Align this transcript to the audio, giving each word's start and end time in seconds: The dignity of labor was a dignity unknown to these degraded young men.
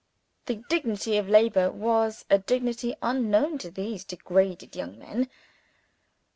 The 0.47 0.55
dignity 0.67 1.15
of 1.17 1.29
labor 1.29 1.69
was 1.69 2.25
a 2.27 2.39
dignity 2.39 2.95
unknown 3.03 3.59
to 3.59 3.69
these 3.69 4.03
degraded 4.03 4.75
young 4.75 4.97
men. 4.97 5.29